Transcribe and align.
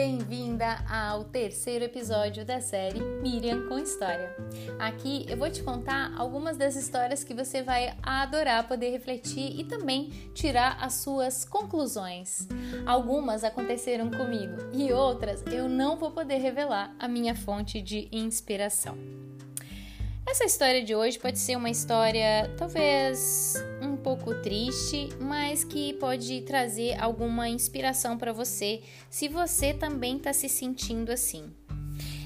agora 0.00 0.84
ao 0.88 1.24
terceiro 1.24 1.84
episódio 1.84 2.44
da 2.44 2.60
série 2.60 3.00
Miriam 3.00 3.68
com 3.68 3.78
História. 3.78 4.34
Aqui 4.78 5.26
eu 5.28 5.36
vou 5.36 5.50
te 5.50 5.62
contar 5.62 6.12
algumas 6.16 6.56
das 6.56 6.76
histórias 6.76 7.24
que 7.24 7.34
você 7.34 7.62
vai 7.62 7.96
adorar 8.02 8.68
poder 8.68 8.90
refletir 8.90 9.58
e 9.58 9.64
também 9.64 10.10
tirar 10.32 10.78
as 10.80 10.94
suas 10.94 11.44
conclusões. 11.44 12.46
Algumas 12.86 13.42
aconteceram 13.42 14.10
comigo 14.10 14.56
e 14.72 14.92
outras 14.92 15.42
eu 15.46 15.68
não 15.68 15.96
vou 15.96 16.10
poder 16.12 16.38
revelar 16.38 16.94
a 16.98 17.08
minha 17.08 17.34
fonte 17.34 17.82
de 17.82 18.08
inspiração. 18.12 18.96
Essa 20.26 20.44
história 20.44 20.84
de 20.84 20.94
hoje 20.94 21.18
pode 21.18 21.38
ser 21.38 21.56
uma 21.56 21.70
história 21.70 22.50
talvez 22.56 23.54
pouco 24.00 24.34
triste, 24.34 25.08
mas 25.20 25.64
que 25.64 25.92
pode 25.94 26.42
trazer 26.42 27.00
alguma 27.00 27.48
inspiração 27.48 28.18
para 28.18 28.32
você 28.32 28.82
se 29.08 29.28
você 29.28 29.72
também 29.72 30.16
está 30.16 30.32
se 30.32 30.48
sentindo 30.48 31.10
assim. 31.10 31.52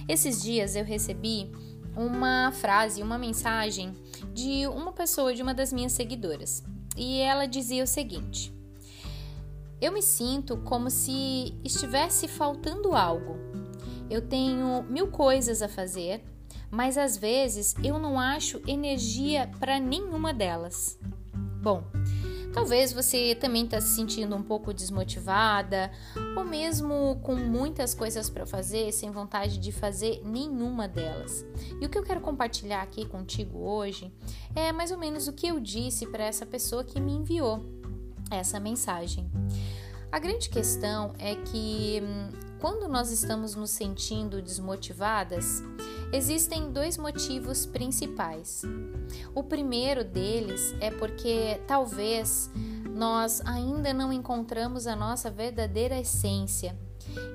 Esses 0.09 0.43
dias 0.43 0.77
eu 0.77 0.85
recebi 0.85 1.51
uma 1.97 2.53
frase, 2.53 3.03
uma 3.03 3.19
mensagem 3.19 3.95
de 4.33 4.67
uma 4.67 4.93
pessoa, 4.93 5.35
de 5.35 5.43
uma 5.43 5.55
das 5.55 5.73
minhas 5.73 5.93
seguidoras, 5.93 6.63
e 6.97 7.21
ela 7.21 7.47
dizia 7.47 7.85
o 7.85 7.87
seguinte: 7.87 8.53
Eu 9.81 9.93
me 9.93 10.03
sinto 10.03 10.57
como 10.59 10.91
se 10.91 11.55
estivesse 11.65 12.29
faltando 12.29 12.95
algo. 12.95 13.37
Eu 14.11 14.23
tenho 14.23 14.83
mil 14.85 15.09
coisas 15.09 15.63
a 15.63 15.69
fazer 15.69 16.23
mas 16.75 16.99
às 16.99 17.17
vezes 17.17 17.77
eu 17.85 18.01
não 18.01 18.19
acho 18.19 18.61
energia 18.67 19.49
para 19.61 19.79
nenhuma 19.79 20.35
delas. 20.35 20.99
Bom, 21.65 21.83
talvez 22.53 22.93
você 22.93 23.35
também 23.35 23.65
está 23.65 23.81
se 23.81 23.95
sentindo 23.95 24.37
um 24.37 24.43
pouco 24.43 24.75
desmotivada 24.75 25.91
ou 26.37 26.45
mesmo 26.45 27.19
com 27.23 27.35
muitas 27.35 27.95
coisas 27.95 28.29
para 28.29 28.45
fazer 28.45 28.93
sem 28.93 29.11
vontade 29.11 29.57
de 29.57 29.73
fazer 29.73 30.21
nenhuma 30.27 30.87
delas. 30.87 31.43
E 31.81 31.87
o 31.87 31.89
que 31.89 31.97
eu 31.97 32.03
quero 32.03 32.21
compartilhar 32.21 32.83
aqui 32.83 33.07
contigo 33.07 33.61
hoje 33.61 34.13
é 34.55 34.73
mais 34.73 34.91
ou 34.91 34.99
menos 34.99 35.27
o 35.27 35.33
que 35.33 35.47
eu 35.47 35.59
disse 35.59 36.07
para 36.07 36.25
essa 36.25 36.45
pessoa 36.45 36.85
que 36.85 37.01
me 37.01 37.13
enviou 37.13 37.65
essa 38.31 38.61
mensagem. 38.61 39.27
A 40.13 40.19
grande 40.19 40.51
questão 40.51 41.15
é 41.19 41.35
que 41.35 42.03
hum, 42.03 42.29
quando 42.61 42.87
nós 42.89 43.11
estamos 43.11 43.55
nos 43.55 43.71
sentindo 43.71 44.43
desmotivadas, 44.43 45.63
Existem 46.15 46.71
dois 46.71 46.97
motivos 46.97 47.67
principais. 47.67 48.63
O 49.35 49.43
primeiro 49.43 50.05
deles 50.05 50.73
é 50.79 50.89
porque 50.89 51.61
talvez 51.67 52.49
nós 52.95 53.43
ainda 53.45 53.93
não 53.93 54.13
encontramos 54.13 54.87
a 54.87 54.95
nossa 54.95 55.29
verdadeira 55.29 55.99
essência 55.99 56.79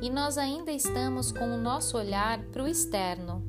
e 0.01 0.09
nós 0.09 0.37
ainda 0.37 0.71
estamos 0.71 1.29
com 1.29 1.43
o 1.53 1.57
nosso 1.57 1.97
olhar 1.97 2.39
para 2.53 2.63
o 2.63 2.69
externo, 2.69 3.43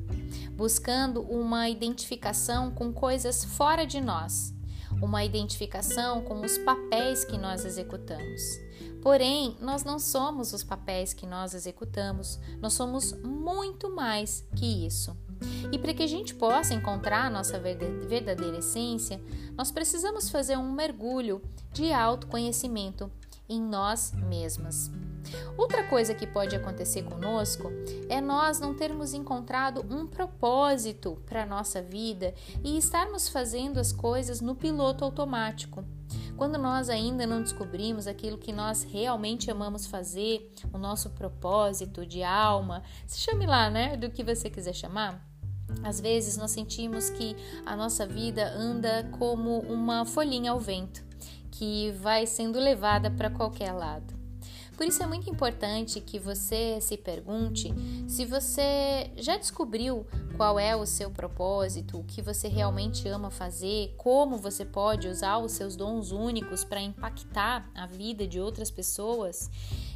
buscando 0.51 1.21
uma 1.21 1.69
identificação 1.69 2.69
com 2.69 2.91
coisas 2.91 3.45
fora 3.45 3.85
de 3.85 4.01
nós, 4.01 4.53
uma 5.01 5.23
identificação 5.23 6.23
com 6.23 6.41
os 6.41 6.57
papéis 6.57 7.23
que 7.23 7.37
nós 7.37 7.63
executamos. 7.63 8.41
Porém, 9.01 9.57
nós 9.59 9.83
não 9.83 9.97
somos 9.97 10.53
os 10.53 10.63
papéis 10.63 11.13
que 11.13 11.25
nós 11.25 11.53
executamos, 11.53 12.39
nós 12.61 12.73
somos 12.73 13.13
muito 13.23 13.93
mais 13.93 14.45
que 14.55 14.85
isso. 14.85 15.17
E 15.71 15.79
para 15.79 15.93
que 15.93 16.03
a 16.03 16.07
gente 16.07 16.35
possa 16.35 16.73
encontrar 16.73 17.25
a 17.25 17.29
nossa 17.29 17.59
verdadeira 17.59 18.59
essência, 18.59 19.19
nós 19.57 19.71
precisamos 19.71 20.29
fazer 20.29 20.55
um 20.57 20.71
mergulho 20.71 21.41
de 21.73 21.91
autoconhecimento 21.91 23.11
em 23.49 23.59
nós 23.59 24.13
mesmas. 24.13 24.91
Outra 25.57 25.83
coisa 25.87 26.13
que 26.13 26.27
pode 26.27 26.55
acontecer 26.55 27.03
conosco 27.03 27.71
é 28.09 28.21
nós 28.21 28.59
não 28.59 28.73
termos 28.73 29.13
encontrado 29.13 29.85
um 29.89 30.05
propósito 30.05 31.17
para 31.25 31.43
a 31.43 31.45
nossa 31.45 31.81
vida 31.81 32.33
e 32.63 32.77
estarmos 32.77 33.29
fazendo 33.29 33.79
as 33.79 33.91
coisas 33.91 34.41
no 34.41 34.55
piloto 34.55 35.03
automático. 35.03 35.83
Quando 36.41 36.57
nós 36.57 36.89
ainda 36.89 37.27
não 37.27 37.39
descobrimos 37.39 38.07
aquilo 38.07 38.35
que 38.35 38.51
nós 38.51 38.81
realmente 38.81 39.51
amamos 39.51 39.85
fazer, 39.85 40.51
o 40.73 40.77
nosso 40.79 41.11
propósito 41.11 42.03
de 42.03 42.23
alma, 42.23 42.81
se 43.05 43.19
chame 43.19 43.45
lá, 43.45 43.69
né, 43.69 43.95
do 43.95 44.09
que 44.09 44.23
você 44.23 44.49
quiser 44.49 44.73
chamar. 44.73 45.23
Às 45.83 46.01
vezes 46.01 46.37
nós 46.37 46.49
sentimos 46.49 47.11
que 47.11 47.35
a 47.63 47.75
nossa 47.75 48.07
vida 48.07 48.51
anda 48.55 49.07
como 49.19 49.59
uma 49.59 50.03
folhinha 50.03 50.49
ao 50.49 50.59
vento, 50.59 51.03
que 51.51 51.91
vai 51.91 52.25
sendo 52.25 52.57
levada 52.57 53.11
para 53.11 53.29
qualquer 53.29 53.71
lado. 53.71 54.20
Por 54.81 54.87
isso 54.87 55.03
é 55.03 55.05
muito 55.05 55.29
importante 55.29 56.01
que 56.01 56.17
você 56.17 56.81
se 56.81 56.97
pergunte 56.97 57.71
se 58.07 58.25
você 58.25 59.11
já 59.15 59.37
descobriu 59.37 60.07
qual 60.35 60.57
é 60.57 60.75
o 60.75 60.87
seu 60.87 61.11
propósito, 61.11 61.99
o 61.99 62.03
que 62.03 62.19
você 62.19 62.47
realmente 62.47 63.07
ama 63.07 63.29
fazer, 63.29 63.93
como 63.95 64.39
você 64.39 64.65
pode 64.65 65.07
usar 65.07 65.37
os 65.37 65.51
seus 65.51 65.75
dons 65.75 66.11
únicos 66.11 66.63
para 66.63 66.81
impactar 66.81 67.69
a 67.75 67.85
vida 67.85 68.25
de 68.25 68.39
outras 68.39 68.71
pessoas. 68.71 69.51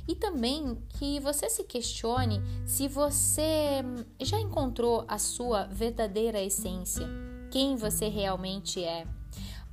E 0.08 0.14
também 0.14 0.78
que 1.00 1.20
você 1.20 1.50
se 1.50 1.64
questione 1.64 2.40
se 2.64 2.88
você 2.88 3.84
já 4.22 4.40
encontrou 4.40 5.04
a 5.08 5.18
sua 5.18 5.66
verdadeira 5.66 6.40
essência, 6.40 7.08
quem 7.50 7.76
você 7.76 8.08
realmente 8.08 8.84
é 8.84 9.08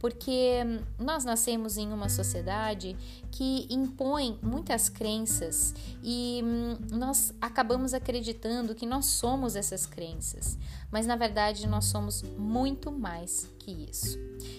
porque 0.03 0.65
nós 0.99 1.25
nascemos 1.25 1.79
em 1.79 1.93
uma 1.93 2.09
sociedade 2.09 2.97
que 3.31 3.69
impõe 3.71 4.37
muitas 4.43 4.89
crenças 4.89 5.73
e 6.03 6.43
hum, 6.45 6.77
nós 6.91 7.33
acabamos 7.41 7.95
acreditando 7.95 8.75
que 8.75 8.85
nós 8.85 9.07
somos 9.07 9.55
essas 9.55 9.87
crenças, 9.87 10.59
mas 10.91 11.07
na 11.07 11.15
verdade 11.15 11.69
nós 11.69 11.85
somos 11.85 12.21
muito 12.37 12.91
mais 12.91 13.49
que 13.61 13.71
isso. 13.89 14.19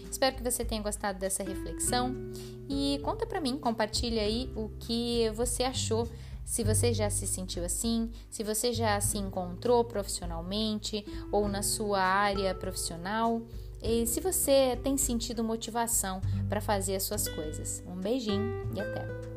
Espero 0.09 0.37
que 0.37 0.43
você 0.49 0.63
tenha 0.63 0.81
gostado 0.81 1.19
dessa 1.19 1.43
reflexão 1.43 2.15
e 2.69 3.01
conta 3.03 3.27
para 3.27 3.41
mim, 3.41 3.57
compartilha 3.57 4.21
aí 4.21 4.49
o 4.55 4.69
que 4.79 5.29
você 5.31 5.63
achou. 5.63 6.07
Se 6.45 6.63
você 6.63 6.93
já 6.93 7.09
se 7.09 7.25
sentiu 7.25 7.63
assim, 7.65 8.11
se 8.29 8.43
você 8.43 8.71
já 8.73 8.99
se 9.01 9.17
encontrou 9.17 9.83
profissionalmente 9.83 11.05
ou 11.31 11.47
na 11.47 11.61
sua 11.61 12.01
área 12.01 12.53
profissional 12.53 13.41
e 13.83 14.07
se 14.07 14.21
você 14.21 14.79
tem 14.81 14.97
sentido 14.97 15.43
motivação 15.43 16.21
para 16.47 16.61
fazer 16.61 16.95
as 16.95 17.03
suas 17.03 17.27
coisas. 17.27 17.83
Um 17.85 17.99
beijinho 17.99 18.67
e 18.75 18.79
até! 18.79 19.32